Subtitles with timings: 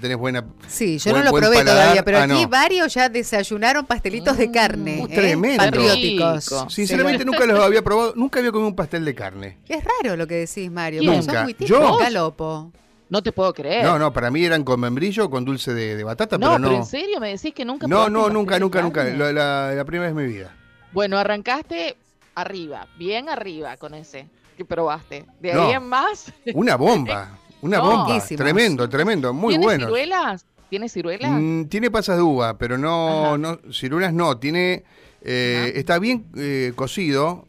[0.00, 0.44] tenés buena.
[0.68, 1.82] Sí, yo buen- no lo probé paladar.
[1.82, 2.48] todavía, pero Ah, aquí no.
[2.48, 5.00] varios ya desayunaron pastelitos de carne.
[5.02, 5.14] Uh, ¿eh?
[5.14, 5.62] tremendo.
[5.64, 6.44] Patrióticos.
[6.50, 6.70] Rico.
[6.70, 9.58] Sinceramente nunca los había probado, nunca había comido un pastel de carne.
[9.68, 11.02] Es raro lo que decís, Mario.
[11.02, 11.44] Nunca.
[11.44, 11.98] muy ¿Yo?
[11.98, 12.72] galopo.
[13.08, 13.84] No te puedo creer.
[13.84, 16.56] No, no, para mí eran con membrillo o con dulce de, de batata, No, pero
[16.62, 16.76] pero no.
[16.78, 19.02] en serio me decís que nunca No, probaste no, un nunca, nunca, nunca.
[19.04, 20.54] La, la- la primera vez en mi vida.
[20.92, 21.96] Bueno, arrancaste
[22.36, 25.24] arriba, bien arriba con ese que probaste.
[25.40, 25.70] De ahí No.
[25.72, 26.32] en más.
[26.54, 27.84] Una bomba, una No.
[27.84, 28.14] bomba.
[28.14, 28.38] Riquísimos.
[28.44, 29.86] Tremendo, tremendo, muy ¿Tiene bueno.
[29.86, 30.46] ciruelas?
[30.68, 31.30] ¿Tiene ciruelas?
[31.32, 33.38] Mm, tiene pasas de uva, pero no, Ajá.
[33.38, 34.38] no ciruelas no.
[34.38, 34.84] Tiene,
[35.22, 37.44] eh, está bien eh, cocido,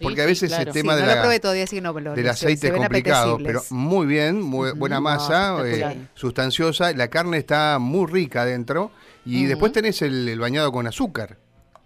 [0.00, 0.68] porque a sí, veces claro.
[0.68, 2.60] el Sí, tema no de lo la, probé todavía, no lo del lo sé, aceite
[2.62, 6.92] se es complicado, pero muy bien, muy buena masa, No, eh, sustanciosa.
[6.94, 8.90] La carne está muy rica adentro
[9.24, 11.36] y después tenés el, el bañado con azúcar.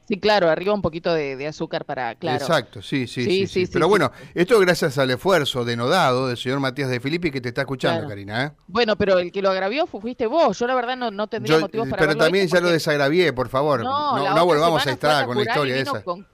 [0.08, 2.38] Sí, claro, arriba un poquito de, de azúcar para, claro.
[2.38, 3.30] Exacto, sí, sí, Sí, sí.
[3.30, 3.90] sí, sí, sí, Pero sí.
[3.90, 8.00] bueno, esto gracias al esfuerzo denodado del señor Matías de Filippi que te está escuchando,
[8.02, 8.08] Claro.
[8.10, 8.44] Karina.
[8.44, 8.52] ¿eh?
[8.68, 10.58] Bueno, pero el que lo agravió fu- fuiste vos.
[10.58, 13.48] Yo la verdad no, no tendría Yo- motivos para pero también ya lo desagravié, por
[13.48, 13.82] favor.
[13.82, 16.04] No, volvamos a estar con la historia vino esa.
[16.04, 16.26] con-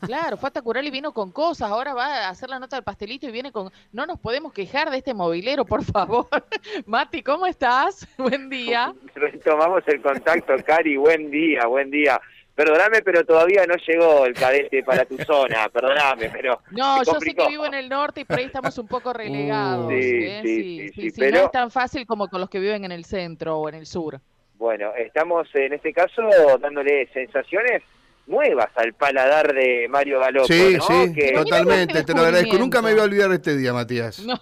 [0.00, 2.82] Claro, fue a Tacural y vino con cosas, ahora va a hacer la nota del
[2.82, 3.70] pastelito y viene con...
[3.92, 6.26] No nos podemos quejar de este movilero, por favor.
[6.86, 8.04] Mati, ¿cómo estás?
[8.18, 8.92] Buen día.
[9.14, 12.20] Retomamos el contacto, Cari, buen día, buen día.
[12.54, 17.34] Perdóname, pero todavía no llegó el cadete para tu zona, perdóname, pero No, yo sé
[17.34, 19.88] que vivo en el norte y por ahí estamos un poco relegados.
[19.90, 20.40] Sí, ¿eh?
[20.42, 22.60] sí, Sí, sí, sí, sí, sí, no pero- es tan fácil como con los que
[22.60, 24.20] viven en el centro o en el sur.
[24.56, 26.22] Bueno, estamos en este caso
[26.60, 27.82] dándole sensaciones
[28.26, 30.82] nuevas al paladar de Mario Galopo, Sí, ¿no?
[30.84, 32.56] sí, Que- totalmente, te lo agradezco.
[32.56, 34.20] Nunca me voy a olvidar de este día, Matías.
[34.24, 34.34] No,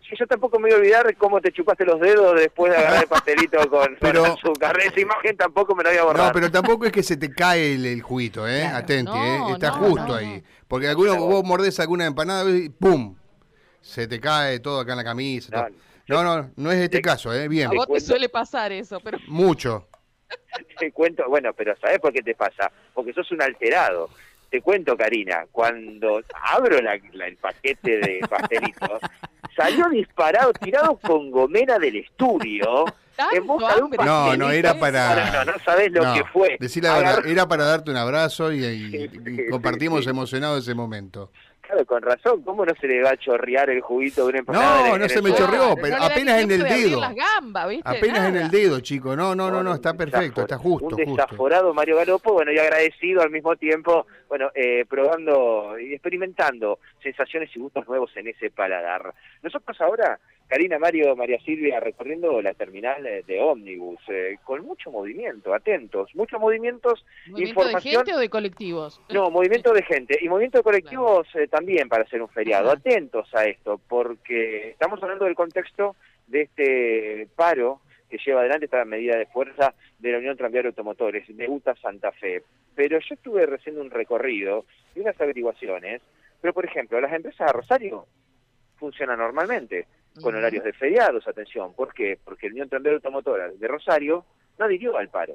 [0.00, 2.78] Sí, sí, yo tampoco me voy a olvidar cómo te chupaste los dedos después de
[2.78, 4.78] agarrar el pastelito con, Pero- con azúcar.
[4.80, 6.26] Esa imagen tampoco me la voy a borrar.
[6.28, 8.60] No, pero tampoco es que se te cae el, el juguito, ¿eh?
[8.60, 8.76] Claro.
[8.76, 9.52] Atenti, No, ¿eh?
[9.52, 10.36] Está no, justo no, ahí.
[10.36, 10.42] no.
[10.68, 13.16] Porque alguno, Pero- vos mordés alguna empanada y ¡pum!
[13.80, 15.56] Se te cae todo acá en la camisa.
[15.56, 16.22] No, todo.
[16.24, 17.48] No, no, no es este Te- caso, ¿eh?
[17.48, 19.86] Bien, a vos te suele pasar eso, pero mucho.
[20.78, 22.70] Te cuento, bueno, pero ¿sabés por qué te pasa?
[22.94, 24.08] Porque sos un alterado.
[24.48, 26.20] Te cuento, Karina, cuando
[26.52, 29.00] abro la- la- el paquete de pastelitos,
[29.62, 32.84] salió disparado, tirado con gomera del estudio,
[33.32, 33.90] en busca de un.
[33.90, 36.56] No, no, era para- No, no, no sabés lo No, que fue.
[36.58, 40.10] Decí la verdad, era para darte un abrazo y, y- Sí, y sí, compartimos sí.
[40.10, 41.30] emocionados ese momento.
[41.70, 44.88] Claro, con razón, ¿cómo no se le va a chorrear el juguito de una empanada?
[44.88, 47.00] No, no se me chorreó, pero apenas en el dedo.
[47.00, 47.88] las gambas, ¿viste?
[47.88, 49.14] Apenas en el dedo, chico.
[49.14, 51.10] No, no, no, no, está perfecto, está justo, Un justo.
[51.10, 57.50] desaforado Mario Galopo, bueno, y agradecido al mismo tiempo, bueno, eh, probando y experimentando sensaciones
[57.54, 59.14] y gustos nuevos en ese paladar.
[59.42, 60.18] Nosotros ahora,
[60.50, 66.40] Karina, Mario, María Silvia, recorriendo la terminal de ómnibus, eh, con mucho movimiento, atentos, muchos
[66.40, 69.00] movimientos, ¿Movimiento de información- gente o de colectivos?
[69.10, 72.68] no, movimiento de gente y movimiento de colectivos eh, también para hacer un feriado.
[72.70, 72.78] Ajá.
[72.80, 75.94] Atentos a esto, porque estamos hablando del contexto
[76.26, 81.24] de este paro que lleva adelante esta medida de fuerza de la Unión Tranviaria Automotores,
[81.28, 82.42] de UTA Santa Fe.
[82.74, 84.64] Pero yo estuve haciendo un recorrido
[84.96, 86.02] y unas averiguaciones,
[86.40, 88.06] pero por ejemplo, las empresas de Rosario
[88.78, 89.86] funcionan normalmente,
[90.22, 91.74] con horarios de feriados, atención.
[91.74, 92.18] ¿Por qué?
[92.22, 94.24] Porque la Unión Tranviaria Automotora de Rosario
[94.58, 95.34] no adhirió al paro.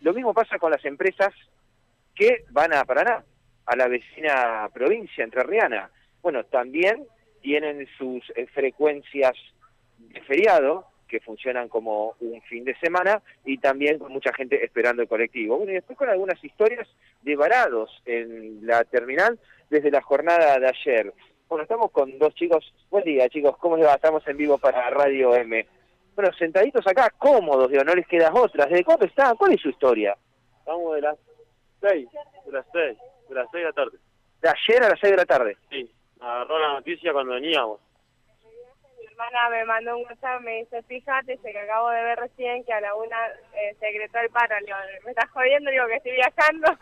[0.00, 1.32] Lo mismo pasa con las empresas
[2.14, 3.24] que van a Paraná,
[3.66, 5.90] a la vecina provincia entrerriana.
[6.22, 7.06] Bueno, también
[7.40, 9.34] tienen sus eh, frecuencias
[9.98, 15.02] de feriado, que funcionan como un fin de semana, y también con mucha gente esperando
[15.02, 15.56] el colectivo.
[15.56, 16.88] Bueno, y después con algunas historias
[17.22, 19.38] de varados en la terminal
[19.70, 21.12] desde la jornada de ayer.
[21.48, 22.72] Bueno, estamos con dos chicos.
[22.90, 23.56] Buen día, chicos.
[23.58, 23.94] ¿Cómo les va?
[23.94, 25.66] Estamos en vivo para Radio M.
[26.16, 28.68] Bueno, sentaditos acá, cómodos, digo, no les queda otras.
[28.68, 29.36] ¿Desde cuándo están?
[29.36, 30.16] ¿Cuál es su historia?
[30.64, 31.18] Vamos de las
[31.82, 32.08] 6,
[32.46, 32.98] de las 6,
[33.28, 33.98] de las 6 de la tarde.
[34.40, 35.56] De ayer a las 6 de la tarde.
[35.70, 37.80] Sí, agarró la noticia cuando veníamos.
[38.98, 42.64] Mi hermana me mandó un WhatsApp, me dice, fíjate, sé que acabo de ver recién
[42.64, 44.58] que a la una eh, se decretó el paro.
[44.58, 45.70] Le digo, ¿me estás jodiendo?
[45.70, 46.78] Digo, que estoy viajando.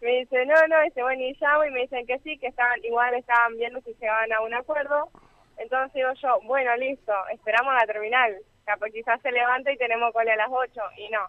[0.00, 2.84] Me dice, no, no, dice, bueno, y llamo y me dicen que sí, que estaban
[2.84, 5.08] igual estaban viendo si llegaban a un acuerdo.
[5.56, 8.36] Entonces digo yo, bueno, listo, esperamos la terminal.
[8.64, 11.20] Capaz quizás se levanta y tenemos cole a las 8, y no.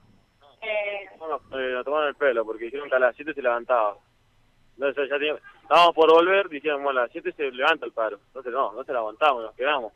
[0.61, 3.95] Eh, No, nos, eh, tomaron el pelo porque dijeron que a las 7 se levantaba.
[4.73, 8.19] Entonces ya teníamos, estábamos por volver, dijeron, bueno, a las 7 se levanta el paro.
[8.27, 9.93] Entonces no, no se la aguantamos, nos quedamos.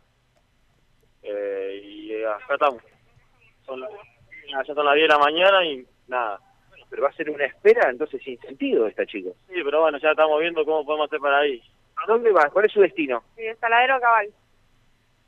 [1.23, 2.81] Eh, y acá estamos.
[3.65, 3.79] Son
[4.65, 6.39] son las 10 de la mañana y nada.
[6.91, 9.33] Pero va a ser una espera, entonces, sin sentido esta, chicos.
[9.47, 11.63] Sí, pero bueno, ya estamos viendo cómo podemos hacer para ahí.
[11.95, 12.49] ¿A dónde va?
[12.51, 13.23] ¿Cuál es su destino?
[13.38, 14.29] y el saladero cabal.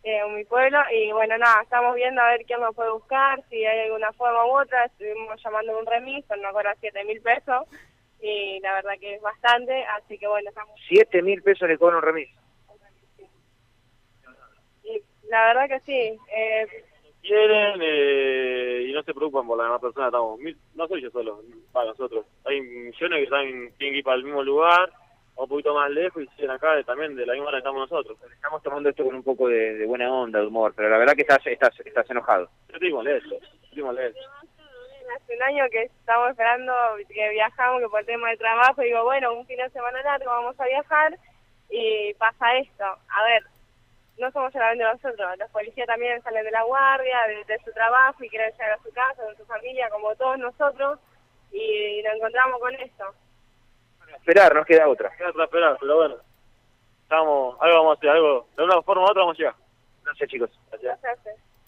[0.04, 3.63] Eh, mi pueblo, y bueno, nada, estamos viendo a ver quién nos puede buscar, si
[3.63, 4.83] hay alguna forma u otra.
[4.83, 7.66] Estuvimos llamando un remis, son no cobra 7 mil pesos,
[8.19, 10.77] y la verdad que es bastante, así que bueno, estamos.
[10.89, 12.30] 7 mil pesos le cobra un remis.
[14.83, 16.19] Y la verdad que sí.
[16.36, 16.68] Eh,
[17.24, 20.08] quieren eh, y no se preocupan por las demás personas.
[20.10, 21.40] Estamos, mil- no soy yo solo,
[21.72, 22.25] para nosotros.
[22.46, 23.42] Hay millones que están,
[23.78, 24.92] tienen que ir para el mismo lugar
[25.36, 27.60] o un poquito más lejos y siguen acá de- también de la misma hora que
[27.68, 28.18] estamos nosotros.
[28.31, 31.16] Estamos tomando esto con un poco de, de buena onda, de humor, pero la verdad
[31.16, 32.50] que estás, estás, estás enojado.
[32.70, 34.19] Yo estoy molesto, estoy molesto.
[35.16, 36.74] Hace un año que estamos esperando
[37.08, 40.60] que viajamos, que por tema de trabajo, digo, bueno, un fin de semana largo vamos
[40.60, 41.18] a viajar
[41.69, 42.84] y pasa esto.
[42.84, 43.44] A ver,
[44.18, 48.24] no somos solamente nosotros, los policías también salen de la guardia, de, de su trabajo
[48.24, 51.00] y quieren llegar a su casa, con su familia, como todos nosotros,
[51.51, 53.06] y nos encontramos con esto.
[54.15, 55.10] Esperar, nos queda otra.
[55.18, 56.15] Queda para esperar, pero bueno.
[57.04, 59.56] Estamos, algo vamos a hacer, algo, de una forma u otra vamos a llegar.
[60.04, 60.50] Gracias, chicos.
[60.81, 61.19] Gracias.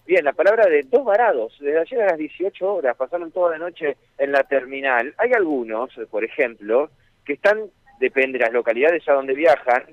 [0.06, 1.56] Bien, la palabra de dos varados.
[1.58, 5.14] Desde ayer a las 18 horas, pasaron toda la noche en la terminal.
[5.18, 6.90] Hay algunos, por ejemplo,
[7.24, 9.84] que están, depende de las localidades a donde viajan,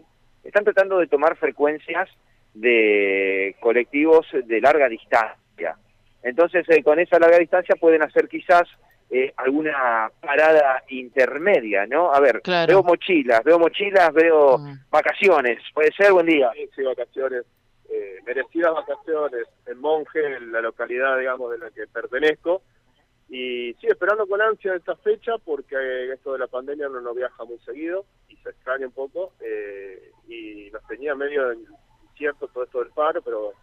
[0.43, 2.09] están tratando de tomar frecuencias
[2.53, 5.75] de colectivos de larga distancia.
[6.21, 8.63] Entonces, eh, con esa larga distancia pueden hacer quizás
[9.09, 12.11] eh, alguna parada intermedia, ¿no?
[12.11, 12.67] A ver, Claro.
[12.67, 14.79] veo mochilas, veo mochilas, veo Mm.
[14.89, 15.59] vacaciones.
[15.73, 16.49] Puede ser, buen día.
[16.55, 17.45] Sí, sí, vacaciones,
[17.91, 22.63] eh, merecidas vacaciones en Monje, en la localidad, digamos, de la que pertenezco.
[23.29, 27.43] Y sí, esperando con ansia esta fecha porque esto de la pandemia no nos viaja
[27.45, 29.33] muy seguido y se extraña un poco.
[29.41, 31.51] eh, y nos tenía medio
[32.13, 33.53] incierto todo esto del paro, pero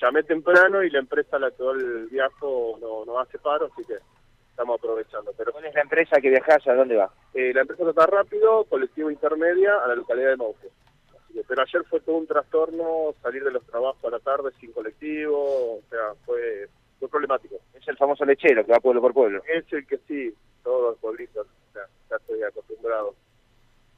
[0.00, 2.34] llamé temprano y la empresa a la que el viaje
[2.80, 3.94] no, no hace paro, así que
[4.50, 5.32] estamos aprovechando.
[5.36, 6.66] Pero ¿Cuál es la empresa que viajas?
[6.66, 7.10] ¿A dónde va?
[7.34, 10.68] eh, la empresa está rápido, colectivo intermedia a la localidad de Monje.
[11.14, 14.50] Así que- pero ayer fue todo un trastorno salir de los trabajos a la tarde
[14.60, 16.68] sin colectivo, o sea, fue,
[16.98, 17.56] fue problemático.
[17.74, 19.42] Es el famoso lechero que va pueblo por pueblo.
[19.46, 23.14] Es el que sí, todos los pueblitos, o sea, ya estoy acostumbrado.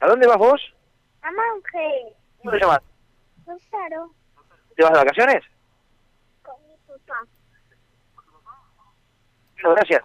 [0.01, 0.61] ¿A dónde vas vos?
[1.21, 2.81] A Monje, ¿Cómo te llamas?
[3.45, 4.11] Rosario,
[4.75, 5.43] ¿Te vas de vacaciones?
[6.41, 7.25] con mi papá.
[9.61, 10.03] Bueno, gracias.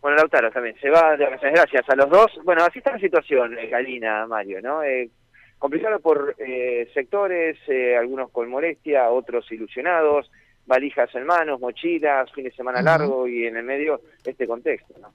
[0.00, 2.30] Bueno, Lautaro también, se va de vacaciones, gracias a los dos.
[2.44, 4.82] Bueno, así está la situación, eh, Galina, Mario, ¿no?
[4.82, 5.10] Eh,
[5.58, 10.30] complicado por eh, sectores, eh, algunos con molestia, otros ilusionados,
[10.66, 15.12] valijas en manos, mochilas, fin de semana largo y en el medio este contexto, ¿no?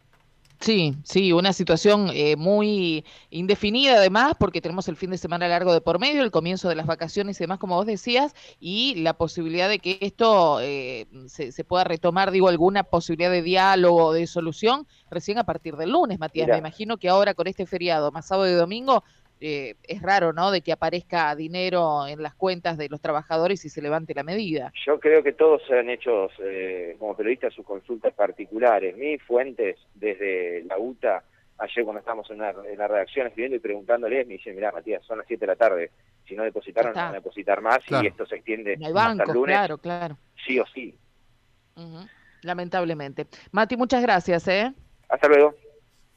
[0.63, 5.73] Sí, sí, una situación eh, muy indefinida además, porque tenemos el fin de semana largo
[5.73, 9.13] de por medio, el comienzo de las vacaciones y demás, como vos decías, y la
[9.13, 14.13] posibilidad de que esto eh, se, se pueda retomar, digo, alguna posibilidad de diálogo o
[14.13, 16.47] de solución recién a partir del lunes, Matías.
[16.47, 19.03] Me imagino que ahora con este feriado, más sábado y domingo,
[19.45, 23.69] eh, es raro, ¿no?, de que aparezca dinero en las cuentas de los trabajadores y
[23.69, 24.71] se levante la medida.
[24.85, 28.95] Yo creo que todos han hecho, eh, como periodistas, sus consultas particulares.
[28.95, 31.23] Mis fuentes, desde la UTA,
[31.57, 35.03] ayer cuando estábamos en, una, en la redacción escribiendo y preguntándoles, me dicen, mira, Matías,
[35.05, 35.91] son las 7 de la tarde.
[36.25, 38.05] Si no depositaron, no van a depositar más Claro.
[38.05, 40.17] y esto se extiende No hay hasta el lunes, claro, claro.
[40.47, 40.95] sí o sí.
[42.41, 43.27] Lamentablemente.
[43.51, 44.73] Mati, muchas gracias, ¿eh?
[45.09, 45.53] Hasta luego.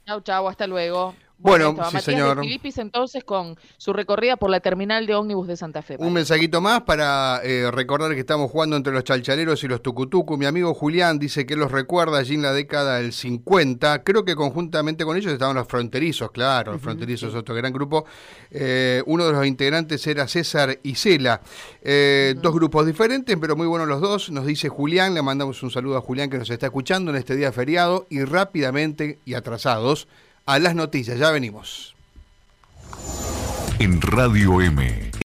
[0.07, 1.15] Chau, chau, hasta luego.
[1.39, 2.37] Bueno, sí, Matías señor.
[2.39, 5.97] de Filipis entonces con su recorrida por la terminal de ómnibus de Santa Fe.
[5.99, 10.37] Un mensajito más para eh, recordar que estamos jugando entre los chalchaleros y los tucutucu.
[10.39, 14.03] Mi amigo Julián dice que los recuerda allí en la década del 50.
[14.03, 18.07] Creo que conjuntamente con ellos estaban los fronterizos, claro, los fronterizos, otro gran grupo.
[18.51, 21.43] Eh, uno de los integrantes era César Isela.
[21.83, 24.31] Eh, Dos grupos diferentes, pero muy buenos los dos.
[24.31, 27.37] Nos dice Julián, le mandamos un saludo a Julián que nos está escuchando en este
[27.37, 30.09] día feriado y rápidamente y atrasados
[30.47, 31.19] a las noticias.
[31.19, 31.95] Ya venimos.
[33.79, 35.11] En Radio M,